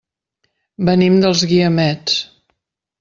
[0.89, 2.17] Venim dels Guiamets.